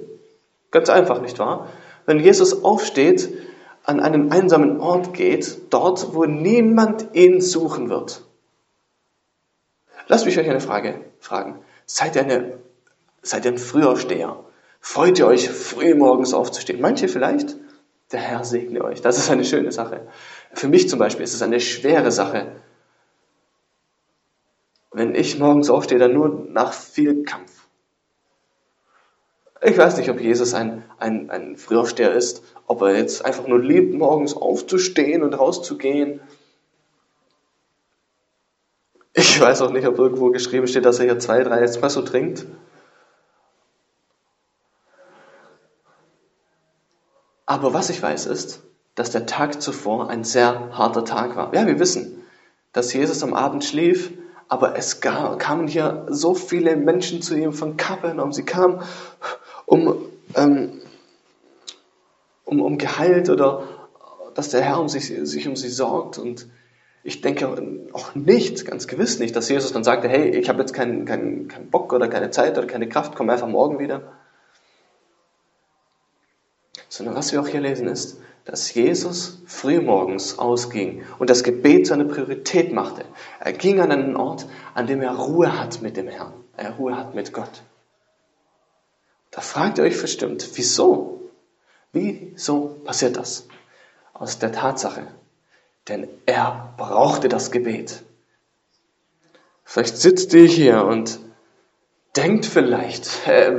[0.72, 1.68] Ganz einfach, nicht wahr?
[2.06, 3.30] Wenn Jesus aufsteht,
[3.90, 8.24] an einen einsamen Ort geht, dort, wo niemand ihn suchen wird.
[10.08, 11.60] Lasst mich euch eine Frage fragen.
[11.88, 12.60] Seid ihr, eine,
[13.24, 14.44] seid ihr ein Frühaufsteher?
[14.80, 16.80] Freut ihr euch, früh morgens aufzustehen?
[16.80, 17.58] Manche vielleicht?
[18.12, 19.02] Der Herr segne euch.
[19.02, 20.08] Das ist eine schöne Sache.
[20.54, 22.52] Für mich zum Beispiel ist es eine schwere Sache.
[24.92, 27.59] Wenn ich morgens aufstehe, dann nur nach viel Kampf.
[29.62, 33.60] Ich weiß nicht, ob Jesus ein, ein, ein Frühaufsteher ist, ob er jetzt einfach nur
[33.60, 36.22] liebt, morgens aufzustehen und rauszugehen.
[39.14, 42.46] Ich weiß auch nicht, ob irgendwo geschrieben steht, dass er hier zwei, drei Espresso trinkt.
[47.46, 48.62] Aber was ich weiß ist,
[48.96, 51.54] dass der Tag zuvor ein sehr harter Tag war.
[51.54, 52.24] Ja, wir wissen,
[52.72, 54.14] dass Jesus am Abend schlief,
[54.48, 58.32] aber es kamen hier so viele Menschen zu ihm von Kapernaum.
[58.32, 58.82] Sie kamen,
[59.70, 60.82] um, ähm,
[62.46, 63.64] um, um geheilt oder
[64.36, 66.18] dass der Herr um sich, sich um sie sorgt.
[66.18, 66.48] Und
[67.04, 67.48] ich denke
[67.94, 71.48] auch nicht, ganz gewiss nicht, dass Jesus dann sagte, hey, ich habe jetzt keinen, keinen,
[71.48, 74.20] keinen Bock oder keine Zeit oder keine Kraft, komm einfach morgen wieder
[76.90, 81.94] sondern was wir auch hier lesen ist, dass Jesus frühmorgens ausging und das Gebet zu
[81.94, 83.06] einer Priorität machte.
[83.40, 86.98] Er ging an einen Ort, an dem er Ruhe hat mit dem Herrn, er Ruhe
[86.98, 87.62] hat mit Gott.
[89.40, 91.32] Da fragt ihr euch bestimmt, wieso?
[91.94, 93.48] Wieso passiert das?
[94.12, 95.08] Aus der Tatsache,
[95.88, 98.04] denn er brauchte das Gebet.
[99.64, 101.22] Vielleicht sitzt ihr hier und
[102.18, 103.54] denkt vielleicht, äh,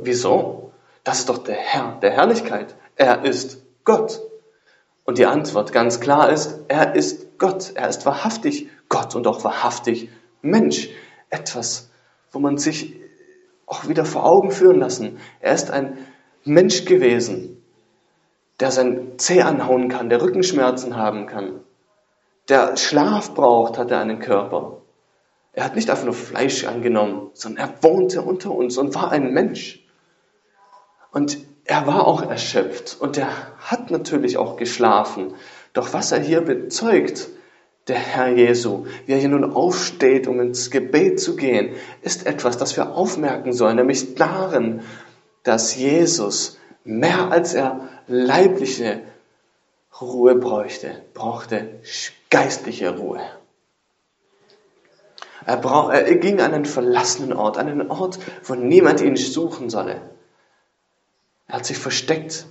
[0.00, 0.72] wieso?
[1.04, 2.74] Das ist doch der Herr der Herrlichkeit.
[2.94, 4.22] Er ist Gott.
[5.04, 7.72] Und die Antwort ganz klar ist, er ist Gott.
[7.74, 10.08] Er ist wahrhaftig Gott und auch wahrhaftig
[10.40, 10.88] Mensch.
[11.28, 11.90] Etwas,
[12.30, 13.05] wo man sich
[13.66, 15.18] auch wieder vor Augen führen lassen.
[15.40, 15.98] Er ist ein
[16.44, 17.62] Mensch gewesen,
[18.60, 21.60] der sein Zeh anhauen kann, der Rückenschmerzen haben kann,
[22.48, 24.82] der Schlaf braucht, hat er einen Körper.
[25.52, 29.32] Er hat nicht einfach nur Fleisch angenommen, sondern er wohnte unter uns und war ein
[29.32, 29.84] Mensch.
[31.10, 35.34] Und er war auch erschöpft und er hat natürlich auch geschlafen.
[35.72, 37.28] Doch was er hier bezeugt,
[37.88, 42.58] der Herr Jesu, wie er hier nun aufsteht, um ins Gebet zu gehen, ist etwas,
[42.58, 44.82] das wir aufmerken sollen, nämlich darin,
[45.44, 49.02] dass Jesus mehr als er leibliche
[50.00, 51.80] Ruhe bräuchte, brauchte
[52.28, 53.20] geistliche Ruhe.
[55.44, 59.70] Er, brauch, er ging an einen verlassenen Ort, an einen Ort, wo niemand ihn suchen
[59.70, 60.00] solle.
[61.46, 62.46] Er hat sich versteckt,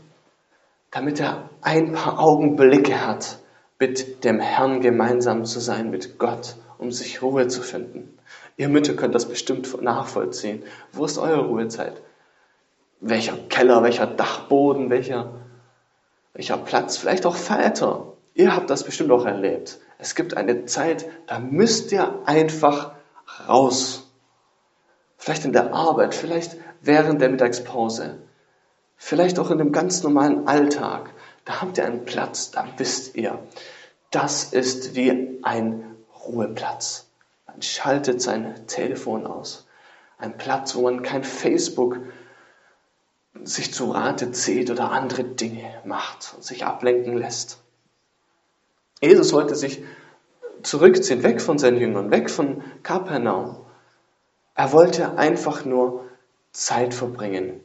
[0.91, 3.39] damit er ein paar Augenblicke hat,
[3.79, 8.17] mit dem Herrn gemeinsam zu sein, mit Gott, um sich Ruhe zu finden.
[8.57, 10.63] Ihr Mütter könnt das bestimmt nachvollziehen.
[10.93, 12.01] Wo ist eure Ruhezeit?
[13.01, 15.33] Welcher Keller, welcher Dachboden, welcher,
[16.33, 18.13] welcher Platz, vielleicht auch Väter.
[18.33, 19.79] Ihr habt das bestimmt auch erlebt.
[19.97, 22.93] Es gibt eine Zeit, da müsst ihr einfach
[23.47, 24.11] raus.
[25.17, 28.19] Vielleicht in der Arbeit, vielleicht während der Mittagspause.
[28.95, 31.13] Vielleicht auch in dem ganz normalen Alltag.
[31.45, 33.39] Da habt ihr einen Platz, da wisst ihr,
[34.11, 37.07] das ist wie ein Ruheplatz.
[37.45, 39.67] Man schaltet sein Telefon aus.
[40.17, 41.99] Ein Platz, wo man kein Facebook
[43.43, 47.59] sich zu Rate zieht oder andere Dinge macht und sich ablenken lässt.
[49.01, 49.83] Jesus wollte sich
[50.63, 53.57] zurückziehen, weg von seinen Jüngern, weg von Kapernaum.
[54.55, 56.09] Er wollte einfach nur
[56.53, 57.64] Zeit verbringen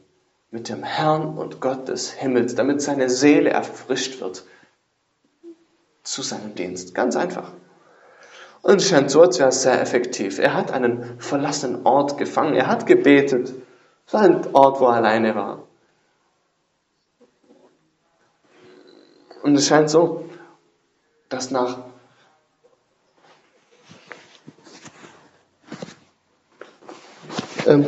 [0.51, 4.43] mit dem Herrn und Gott des Himmels, damit seine Seele erfrischt wird
[6.03, 6.93] zu seinem Dienst.
[6.93, 7.53] Ganz einfach.
[8.61, 10.37] Und es scheint so, als wäre es sehr effektiv.
[10.37, 12.53] Er hat einen verlassenen Ort gefangen.
[12.53, 13.53] Er hat gebetet.
[14.05, 15.63] Es war ein Ort, wo er alleine war.
[19.41, 20.29] Und es scheint so,
[21.29, 21.79] dass nach
[27.65, 27.87] ähm,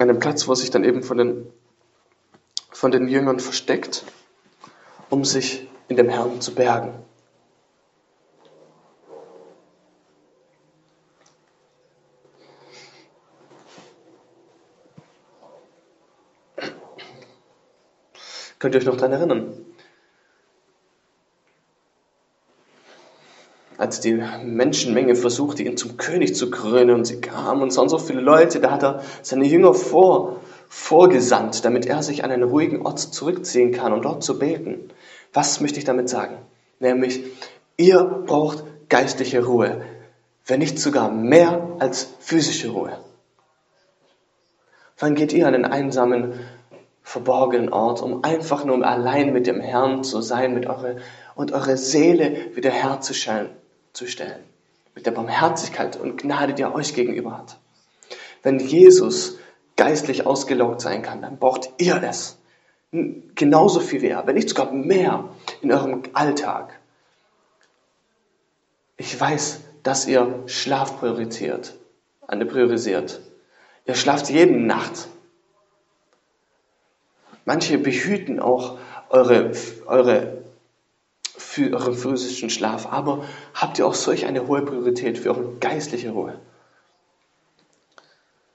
[0.00, 1.52] einem Platz, wo er sich dann eben von den,
[2.70, 4.04] von den Jüngern versteckt,
[5.10, 6.94] um sich in dem Herrn zu bergen.
[18.58, 19.69] Könnt ihr euch noch daran erinnern?
[23.80, 27.96] Als die Menschenmenge versuchte, ihn zum König zu krönen und sie kamen und waren so
[27.96, 32.84] viele Leute, da hat er seine Jünger vor, vorgesandt, damit er sich an einen ruhigen
[32.84, 34.90] Ort zurückziehen kann und dort zu beten.
[35.32, 36.36] Was möchte ich damit sagen?
[36.78, 37.24] Nämlich,
[37.78, 39.80] ihr braucht geistliche Ruhe,
[40.44, 42.98] wenn nicht sogar mehr als physische Ruhe.
[44.98, 46.34] Wann geht ihr an einen einsamen,
[47.02, 50.96] verborgenen Ort, um einfach nur allein mit dem Herrn zu sein mit eure,
[51.34, 53.48] und eure Seele wiederherzustellen,
[53.92, 54.42] zu stellen.
[54.94, 57.58] Mit der Barmherzigkeit und Gnade, die er euch gegenüber hat.
[58.42, 59.38] Wenn Jesus
[59.76, 62.38] geistlich ausgelaugt sein kann, dann braucht ihr es.
[62.92, 65.28] Genauso viel wie er, wenn nicht sogar mehr
[65.62, 66.78] in eurem Alltag.
[68.96, 71.74] Ich weiß, dass ihr Schlaf priorisiert,
[72.26, 73.20] eine priorisiert.
[73.86, 75.08] Ihr schlaft jede Nacht.
[77.44, 79.52] Manche behüten auch eure,
[79.86, 80.39] eure,
[81.50, 86.10] für euren physischen Schlaf, aber habt ihr auch solch eine hohe Priorität für eure geistliche
[86.10, 86.38] Ruhe?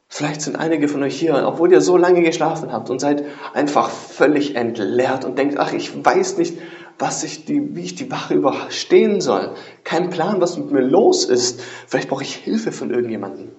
[0.07, 3.89] Vielleicht sind einige von euch hier, obwohl ihr so lange geschlafen habt und seid einfach
[3.89, 6.57] völlig entleert und denkt, ach, ich weiß nicht,
[6.97, 9.53] was ich die, wie ich die Wache überstehen soll.
[9.83, 11.61] Kein Plan, was mit mir los ist.
[11.87, 13.51] Vielleicht brauche ich Hilfe von irgendjemandem.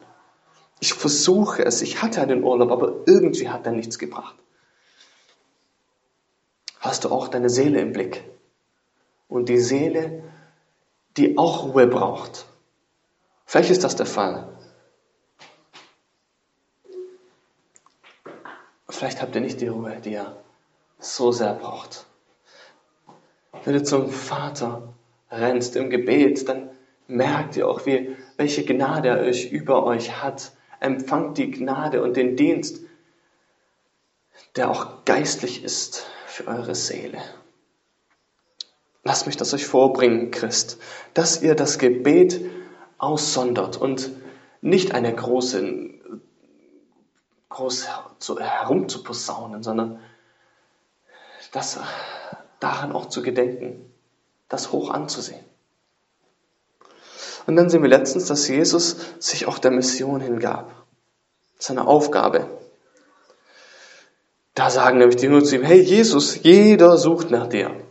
[0.81, 1.83] Ich versuche es.
[1.83, 4.37] Ich hatte einen Urlaub, aber irgendwie hat er nichts gebracht.
[6.81, 8.25] Hast du auch deine Seele im Blick?
[9.29, 10.23] Und die Seele,
[11.17, 12.47] die auch Ruhe braucht.
[13.45, 14.49] Vielleicht ist das der Fall.
[18.89, 20.37] Vielleicht habt ihr nicht die Ruhe, die ihr
[20.99, 22.07] so sehr braucht.
[23.65, 24.95] Wenn du zum Vater
[25.31, 26.71] rennst im Gebet, dann
[27.09, 30.53] merkt ihr auch, wie, welche Gnade er euch über euch hat.
[30.81, 32.81] Empfangt die Gnade und den Dienst,
[34.57, 37.21] der auch geistlich ist für eure Seele.
[39.07, 40.79] Lasst mich das euch vorbringen, Christ,
[41.14, 42.40] dass ihr das Gebet
[42.99, 44.11] aussondert und
[44.62, 45.95] nicht eine große
[47.49, 47.87] groß
[48.19, 50.01] zu, herumzuposaunen, sondern
[51.53, 51.79] das
[52.59, 53.95] daran auch zu gedenken,
[54.49, 55.45] das hoch anzusehen.
[57.47, 60.85] Und dann sehen wir letztens, dass Jesus sich auch der Mission hingab,
[61.61, 62.51] seine Aufgabe.
[64.55, 67.86] Da sagen nämlich die Jünger zu ihm, hey Jesus, jeder sucht nach dir.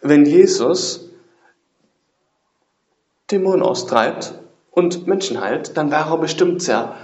[0.00, 1.10] Wenn Jesus
[3.30, 4.34] Dämonen austreibt,
[4.78, 6.94] und Menschen heilt, dann war er bestimmt sehr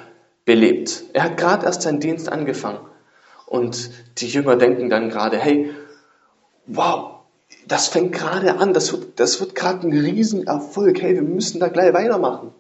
[0.45, 1.05] belebt.
[1.13, 2.79] Er hat gerade erst seinen Dienst angefangen.
[3.47, 5.75] Und die Jünger denken dann gerade, hey,
[6.67, 7.17] wow,
[7.67, 11.69] das fängt gerade an, das wird, das wird gerade ein Riesenerfolg, hey, wir müssen da
[11.69, 12.53] gleich weitermachen.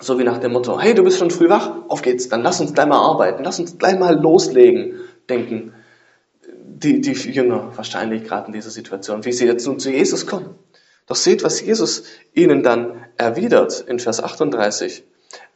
[0.00, 2.60] So wie nach dem Motto, hey, du bist schon früh wach, auf geht's, dann lass
[2.60, 5.74] uns gleich mal arbeiten, lass uns gleich mal loslegen, denken
[6.82, 10.54] die, die Jünger wahrscheinlich gerade in dieser Situation, wie sie jetzt nun zu Jesus kommen.
[11.06, 15.04] Doch seht, was Jesus ihnen dann erwidert in Vers 38.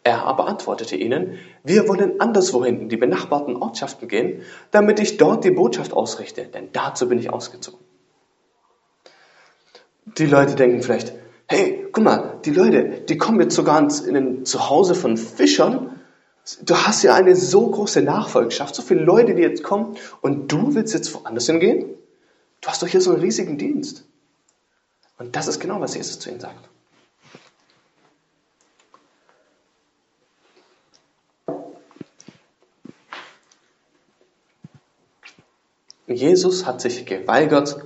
[0.02, 5.44] Er aber antwortete ihnen, wir wollen anderswohin in die benachbarten Ortschaften gehen, damit ich dort
[5.44, 7.80] die Botschaft ausrichte, denn dazu bin ich ausgezogen.
[10.16, 11.12] Die Leute denken vielleicht,
[11.46, 15.99] hey, guck mal, die Leute, die kommen jetzt sogar in ein Zuhause von Fischern.
[16.62, 20.74] Du hast ja eine so große Nachfolgschaft, so viele Leute, die jetzt kommen und du
[20.74, 21.86] willst jetzt woanders hingehen?
[22.60, 24.04] Du hast doch hier so einen riesigen Dienst.
[25.18, 26.68] Und das ist genau, was Jesus zu ihnen sagt.
[36.06, 37.84] Jesus hat sich geweigert,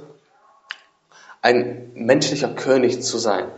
[1.43, 3.51] ein menschlicher König zu sein.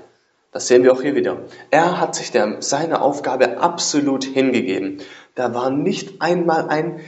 [0.56, 1.42] Das sehen wir auch hier wieder.
[1.70, 5.02] Er hat sich der, seiner Aufgabe absolut hingegeben.
[5.34, 7.00] Da war nicht einmal ein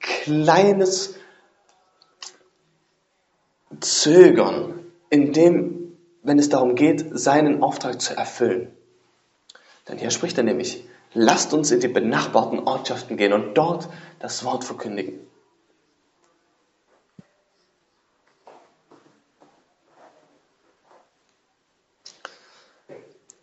[0.00, 1.14] kleines
[3.80, 8.74] Zögern, in dem wenn es darum geht, seinen Auftrag zu erfüllen.
[9.86, 13.86] Denn hier spricht er nämlich, lasst uns in die benachbarten Ortschaften gehen und dort
[14.18, 15.20] das Wort verkündigen.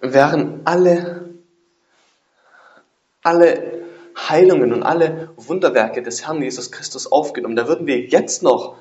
[0.02, 1.30] Wären alle,
[3.24, 3.84] alle
[4.18, 8.78] Heilungen und alle Wunderwerke des Herrn Jesus Christus aufgenommen, da würden wir jetzt noch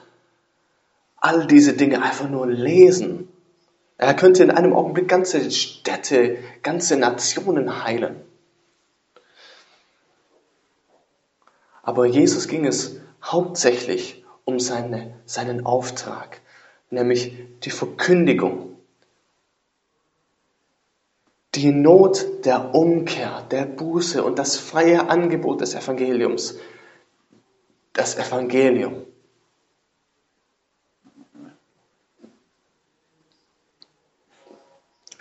[1.17, 3.29] all diese Dinge einfach nur lesen
[4.01, 8.25] er könnte in einem Augenblick ganze Städte, ganze Nationen heilen.
[11.83, 16.41] Aber Jesus ging es hauptsächlich um seine, seinen Auftrag,
[16.89, 18.70] nämlich die Verkündigung,
[21.55, 26.59] die Not der Umkehr, der Buße und das freie Angebot des Evangeliums.
[27.93, 29.05] Das Evangelium.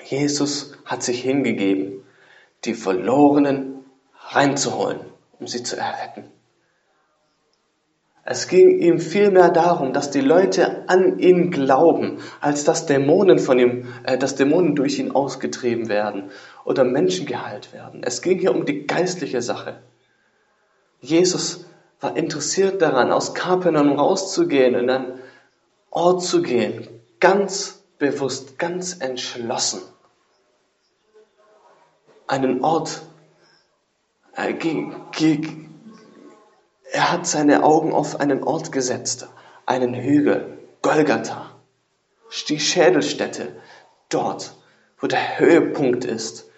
[0.06, 2.04] Jesus hat sich hingegeben,
[2.66, 5.02] die Verlorenen reinzuholen,
[5.40, 6.32] um sie zu erretten.
[8.24, 13.60] Es ging ihm vielmehr darum, dass die Leute an ihn glauben, als dass Dämonen von
[13.60, 16.32] ihm, äh, dass Dämonen durch ihn ausgetrieben werden
[16.66, 18.02] oder Menschen geheilt werden.
[18.04, 19.82] Es ging hier um die geistliche Sache.
[21.00, 21.66] Jesus
[22.00, 25.20] war interessiert daran, aus Kapernaum rauszugehen, in einen
[25.92, 26.88] Ort zu gehen,
[27.20, 29.82] ganz bewusst, ganz entschlossen.
[32.26, 33.02] Einen Ort,
[34.36, 34.54] äh,
[36.92, 39.28] er hat seine Augen auf einen Ort gesetzt,
[39.68, 41.60] einen Hügel, Golgatha,
[42.48, 43.56] die Schädelstätte,
[44.10, 44.56] dort,
[45.00, 46.50] wo der Höhepunkt ist,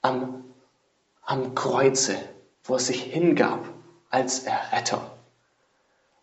[0.00, 0.44] am,
[1.22, 2.16] am Kreuze,
[2.64, 3.64] wo er sich hingab
[4.10, 5.18] als Erretter.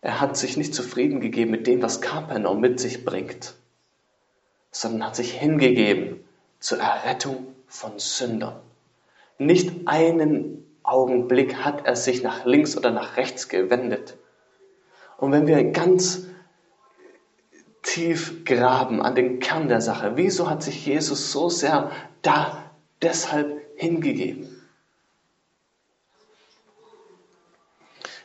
[0.00, 3.54] Er hat sich nicht zufrieden gegeben mit dem, was Kapernaum mit sich bringt,
[4.70, 6.24] sondern hat sich hingegeben
[6.58, 8.60] zur Errettung von Sündern.
[9.38, 14.16] Nicht einen Augenblick hat er sich nach links oder nach rechts gewendet.
[15.18, 16.26] Und wenn wir ganz
[17.86, 22.70] tief graben an den Kern der Sache, wieso hat sich Jesus so sehr da
[23.00, 24.48] deshalb hingegeben?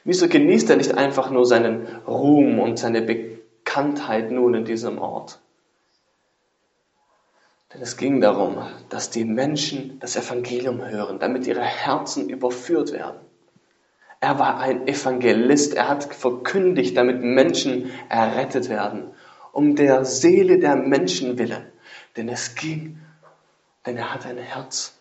[0.03, 5.39] Wieso genießt er nicht einfach nur seinen Ruhm und seine Bekanntheit nun in diesem Ort?
[7.71, 8.57] Denn es ging darum,
[8.89, 13.19] dass die Menschen das Evangelium hören, damit ihre Herzen überführt werden.
[14.19, 19.11] Er war ein Evangelist, er hat verkündigt, damit Menschen errettet werden,
[19.51, 21.65] um der Seele der Menschen willen.
[22.15, 22.99] Denn es ging,
[23.85, 24.93] denn er hat ein Herz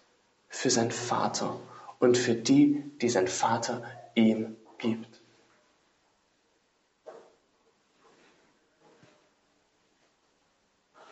[0.48, 1.60] für seinen Vater
[1.98, 3.82] und für die, die sein Vater
[4.14, 5.20] ihm gibt.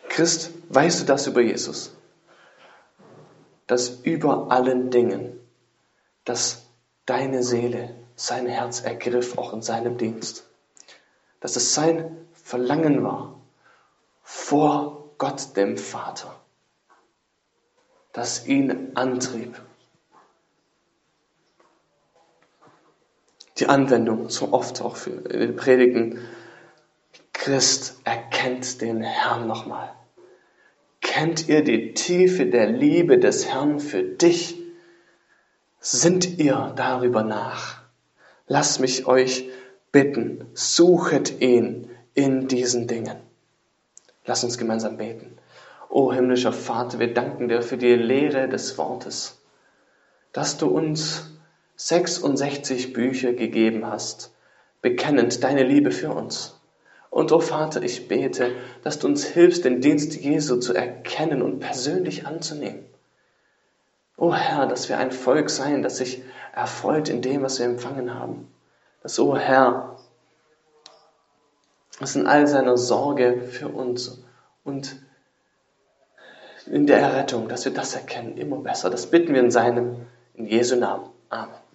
[0.09, 1.95] Christ, weißt du das über Jesus?
[3.67, 5.39] Dass über allen Dingen,
[6.25, 6.65] dass
[7.05, 10.45] deine Seele sein Herz ergriff, auch in seinem Dienst.
[11.39, 12.17] Dass es sein
[12.49, 13.39] Verlangen war
[14.23, 16.35] vor Gott dem Vater,
[18.11, 19.61] das ihn antrieb.
[23.59, 26.27] Die Anwendung so oft auch für den Predigen.
[27.33, 29.93] Christ erkennt den Herrn nochmal.
[31.01, 34.59] Kennt ihr die Tiefe der Liebe des Herrn für dich?
[35.79, 37.83] Sinnt ihr darüber nach?
[38.47, 39.47] Lasst mich euch
[39.91, 41.85] bitten, suchet ihn
[42.19, 43.15] in diesen Dingen.
[44.25, 45.37] Lass uns gemeinsam beten.
[45.87, 49.41] O himmlischer Vater, wir danken dir für die Lehre des Wortes,
[50.33, 51.31] dass du uns
[51.77, 54.35] 66 Bücher gegeben hast,
[54.81, 56.59] bekennend deine Liebe für uns.
[57.09, 58.51] Und oh Vater, ich bete,
[58.83, 62.83] dass du uns hilfst, den Dienst Jesu zu erkennen und persönlich anzunehmen.
[64.17, 66.21] Oh Herr, dass wir ein Volk sein, das sich
[66.53, 68.49] erfreut in dem, was wir empfangen haben.
[69.01, 69.98] Dass, oh Herr,
[71.99, 74.23] dass in all seiner Sorge für uns
[74.63, 74.95] und
[76.65, 78.89] in der Errettung, dass wir das erkennen, immer besser.
[78.89, 81.09] Das bitten wir in seinem, in Jesu Namen.
[81.29, 81.68] Amen.